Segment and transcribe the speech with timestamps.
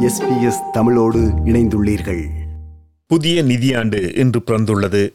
[0.00, 2.26] SBS தமிழோடு இணைந்துள்ளீர்கள்.
[3.06, 5.12] புதிய நிதியாண்டு இன்று பிறந்துள்ளது.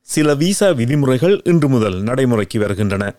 [0.00, 3.14] சில விசா விதிமுறைகள் இன்று முதல் நடைமுறைக்கு வருகின்றன.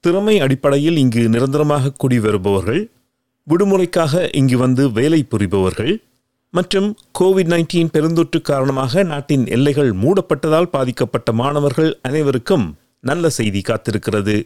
[0.00, 2.90] திறமை அடிப்படையில் இங்கு நிரந்தரமாக குடிவருபவர்கள்
[3.50, 6.02] விடுமுறைக்காக இங்கு வந்து வேலை புரிபவர்கள்
[6.50, 14.42] மற்றும் கோவிட் 19 பெருந்தொற்று காரணமாக நாட்டின் எல்லைகள் மூடப்பட்டதால் பாதிக்கப்பட்ட மாணவர்கள் அனைவருக்கும் நல்ல செய்தி காத்திருக்கிறது.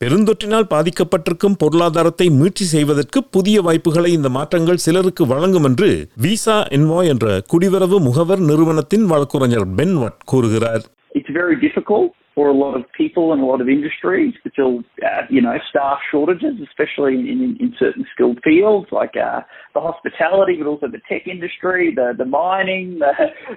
[0.00, 7.26] பெருந்தொற்றினால் பாதிக்கப்பட்டிருக்கும் பொருளாதாரத்தை மீட்சி செய்வதற்கு புதிய வாய்ப்புகளை இந்த மாற்றங்கள் சிலருக்கு வழங்கும் என்று விசா என்வாய் என்ற
[7.52, 10.84] குடிவரவு முகவர் நிறுவனத்தின் வழக்குரைஞர் பென்வட் கூறுகிறார்.
[11.10, 12.06] It's very difficult
[12.37, 15.55] for a lot of people and a lot of industries to fill, uh, you know,
[15.69, 19.41] staff shortages, especially in, in, in certain skilled fields like uh,
[19.75, 23.13] the hospitality, but also the tech industry, the, the mining, the,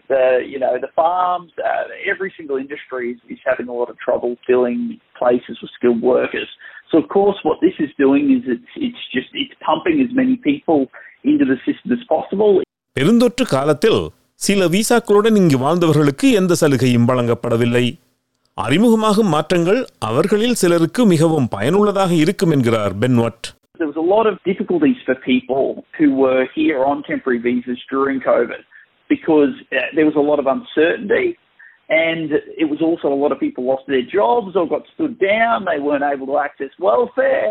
[0.08, 1.52] the you know, the farms.
[1.58, 6.02] Uh, every single industry is, is having a lot of trouble filling places with skilled
[6.02, 6.48] workers.
[6.92, 10.36] So, of course, what this is doing is it's it's just it's pumping as many
[10.36, 10.86] people
[11.24, 12.52] into the system as possible.
[12.98, 14.00] பெருந்தொற்று காலத்தில்
[14.46, 17.86] சில விசாக்களுடன் இங்கு வாழ்ந்தவர்களுக்கு எந்த சலுகையும் வழங்கப்படவில்லை
[18.57, 23.47] அறிமுகமாகும் மாற்றங்கள் அவர்களில் சிலருக்கு மிகவும் பயனுள்ளதாக இருக்கும் என்கிறார் பென்வட்
[23.81, 25.63] There was a lot of difficulties for people
[25.97, 28.61] who were here on temporary visas during COVID
[29.09, 31.27] because uh, there was a lot of uncertainty
[32.05, 32.29] and
[32.63, 35.57] it was also a lot of people lost their jobs or got stood down.
[35.71, 37.49] They weren't able to access welfare.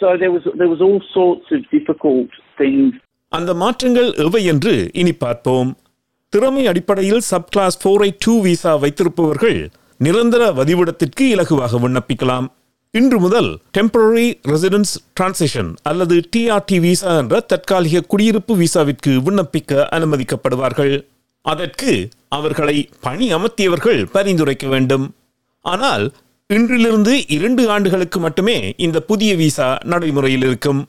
[0.00, 2.92] So there was there was all sorts of difficult things
[3.32, 5.70] அந்த மாற்றங்கள் எவை என்று இனி பார்ப்போம்
[6.32, 9.58] திறமை அடிப்படையில் subclass four two visa வைத்திருப்பவர்கள்
[10.00, 12.46] நிரந்தர வதிவிடத்திற்கு இலகுவாக விண்ணப்பிக்கலாம்.
[12.90, 20.94] இன்று முதல் டெம்பரரி ரெசிடென்ஸ் டிரான்சிஷன் அல்லது டிஆர்டி விசா என்ற தற்காலிக குடியிருப்பு விசாவிற்கு விண்ணப்பிக்க அனுமதிக்கப்படுவார்கள்.
[21.42, 21.92] அதற்கு
[22.28, 25.06] அவர்களை பணி அமர்த்தியவர்கள் பரிந்துரைக்க வேண்டும்.
[25.60, 26.04] ஆனால்
[26.50, 30.80] இன்றிலிருந்து இரண்டு ஆண்டுகளுக்கு மட்டுமே இந்த புதிய விசா நடைமுறையில் இருக்கும்.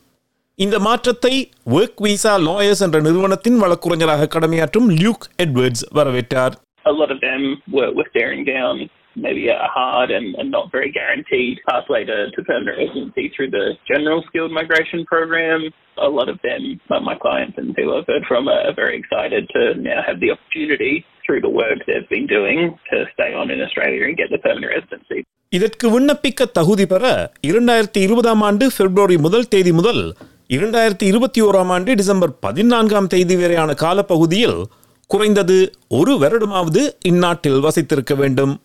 [0.55, 1.33] இந்த மாற்றத்தை
[1.77, 6.55] ஒர்க் விசா லாயர்ஸ் என்ற நிறுவனத்தின் வழக்குரைஞராக கடமையாற்றும் லியூக் எட்வர்ட்ஸ் வரவேற்றார்.
[6.86, 10.90] a lot of them were, were staring down maybe a hard and, and not very
[10.92, 15.60] guaranteed pathway to, to permanent residency through the general skilled migration program.
[15.98, 19.48] A lot of them, like my clients and who I've heard from, are very excited
[19.54, 23.60] to now have the opportunity through the work they've been doing to stay on in
[23.60, 25.20] Australia and get the permanent residency.
[25.48, 27.04] இதற்கு விண்ணப்பிக்க தகுதி பெற
[27.42, 30.14] இரண்டாயிரத்தி இருபதாம் ஆண்டு பிப்ரவரி முதல் தேதி முதல்
[30.48, 34.58] இரண்டாயிரத்தி இருபத்தி ஓராம் ஆண்டு டிசம்பர் பதினான்காம் தேதி வரையான காலப்பகுதியில்
[35.07, 35.57] குறைந்தது
[35.87, 38.61] ஒரு வருடமாவது இந்நாட்டில் வசித்திருக்க வேண்டும்.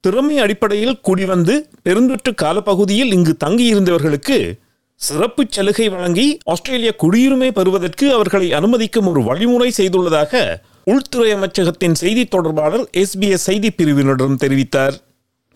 [0.00, 1.54] திறமை அடிப்படையில் குடிவந்து
[1.84, 4.62] பெருந்தொற்று காலப்பகுதியில் இங்கு தங்கியிருந்தவர்களுக்கு
[5.00, 12.84] சிறப்பு சலுகை வழங்கி ஆஸ்திரேலிய குடியுரிமை பெறுவதற்கு அவர்களை அனுமதிக்கும் ஒரு வழிமுறை செய்துள்ளதாக உள்துறை அமைச்சகத்தின் செய்தி தொடர்பாளர்
[12.92, 14.96] எஸ்பிஎஸ் செய்தி பிரிவினரிடம் தெரிவித்தார்.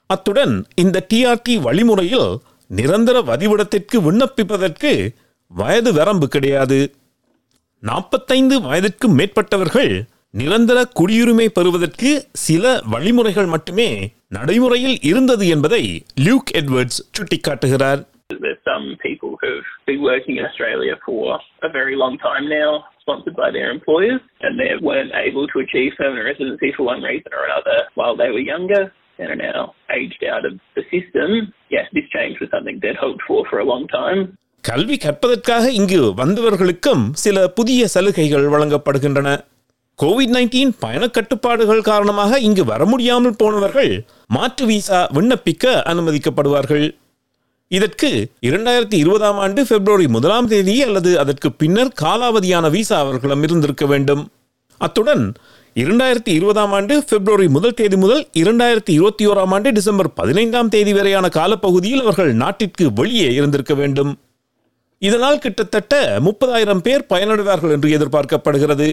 [0.07, 2.29] அத்துடன் இந்த டிஆர்டி வழிமுறையில்
[2.67, 5.09] நிரந்தர வதிவிடத்திற்கு விண்ணப்பிப்பதற்கு
[5.47, 6.95] வயது வரம்பு கிடையாது.
[7.84, 9.94] நாற்பத்தைந்து வயதிற்கு மேற்பட்டவர்கள்
[10.34, 12.12] நிரந்தர குடியுரிமை பெறுவதற்கு
[12.46, 12.64] சில
[12.94, 13.90] வழிமுறைகள் மட்டுமே
[14.38, 15.84] நடைமுறையில் இருந்தது என்பதை
[16.26, 18.02] லியூக் எட்வர்ட்ஸ் சுட்டிக்காட்டுகிறார்
[18.44, 21.24] There's some people who've been working in Australia for
[21.62, 22.70] a very long time now,
[23.04, 27.32] sponsored by their employers, and they weren't able to achieve permanent residency for one reason
[27.32, 28.82] or another while they were younger
[29.20, 31.30] and are now aged out of the system.
[31.70, 34.22] Yes, this change was something they'd hoped for for a long time.
[34.69, 39.29] கல்வி கற்பதற்காக இங்கு வந்தவர்களுக்கும் சில புதிய சலுகைகள் வழங்கப்படுகின்றன.
[39.99, 43.93] Covid 19 பயண கட்டுப்பாடுகள் காரணமாக இங்கு வர முடியாமல் போனவர்கள்
[44.37, 46.87] மாற்று விசா விண்ணப்பிக்க அனுமதிக்கப்படுவார்கள்.
[47.71, 48.11] இதற்கு
[48.49, 54.23] இரண்டாயிரத்தி இருபதாம் ஆண்டு பிப்ரவரி முதலாம் தேதி அல்லது அதற்கு பின்னர் காலாவதியான விசா அவர்களிடம் இருந்திருக்க வேண்டும்.
[54.81, 55.25] அத்துடன்
[55.77, 61.27] இரண்டாயிரத்தி இருபதாம் ஆண்டு பிப்ரவரி முதல் தேதி முதல் இரண்டாயிரத்தி இருபத்தி ஓராம் ஆண்டு டிசம்பர் பதினைந்தாம் தேதி வரையான
[61.29, 64.13] காலப்பகுதியில் அவர்கள் நாட்டிற்கு வெளியே இருந்திருக்க வேண்டும்.
[65.03, 65.95] இதனால் கிட்டத்தட்ட
[66.27, 68.89] முப்பதாயிரம் பேர் பயனடைவார்கள் என்று எதிர்பார்க்கப்படுகிறது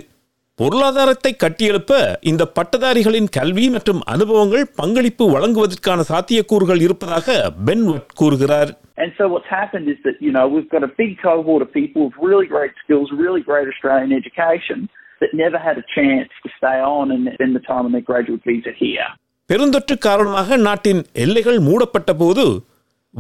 [0.60, 1.94] பொருளாதாரத்தை கட்டியெழுப்ப
[2.30, 8.72] இந்த பட்டதாரிகளின் கல்வி மற்றும் அனுபவங்கள் பங்களிப்பு வழங்குவதற்கான சாத்தியக்கூறுகள் இருப்பதாக பென்வட் கூறுகிறார்
[9.04, 12.02] And so what's happened is that, you know, we've got a big cohort of people
[12.06, 14.78] with really great skills, really great Australian education
[15.22, 18.44] that never had a chance to stay on and spend the time on their graduate
[18.46, 19.08] visa here.
[19.50, 22.46] பெருந்தொற்று காரணமாக நாட்டின் எல்லைகள் மூடப்பட்ட போது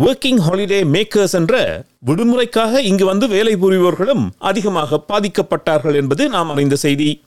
[0.04, 7.24] working holiday makers என்ற விடுமுறைக்காக இங்கு வந்து வேலை புரிபவர்களும் அதிகமாக பாதிக்கப்பட்டார்கள் என்பது நாம் அறிந்த செய்தி.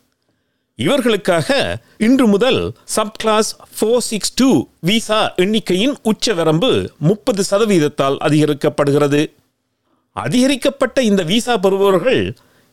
[0.75, 1.49] இவர்களுக்காக
[1.99, 2.75] இன்று முதல்
[3.17, 9.23] subclass four six two visa எண்ணிக்கையின் உச்ச வரம்பு முப்பது சதவீதத்தால் அதிகரிக்கப்படுகிறது.
[10.13, 12.23] அதிகரிக்கப்பட்ட இந்த விசா பெறுபவர்கள்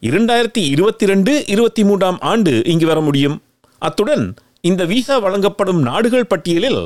[0.01, 3.41] இரண்டாயிரத்தி இருபத்தி ரெண்டு இருபத்தி மூன்றாம் ஆண்டு இங்கு வர முடியும்.
[3.79, 6.81] அத்துடன் இந்த விசா வழங்கப்படும் நாடுகள் பட்டியலில்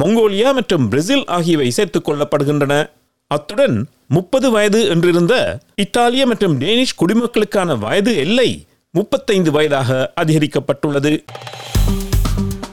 [0.00, 2.90] மங்கோலியா மற்றும் பிரேசில் ஆகியவை சேர்த்துக் கொள்ளப்படுகின்றன.
[3.26, 11.18] அத்துடன் முப்பது வயது என்றிருந்த இத்தாலிய மற்றும் டேனிஷ் குடிமக்களுக்கான வயது எல்லை முப்பத்தைந்து வயதாக அதிகரிக்கப்பட்டுள்ளது.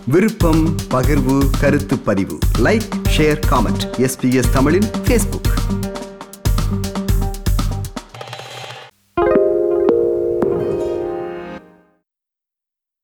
[0.06, 2.38] விருப்பம் பகிர்வு கருத்து பதிவு.
[2.60, 5.82] லைக் ஷேர் காமெண்ட் எஸ்பிஎஸ் தமிழின் ஃபேஸ்புக்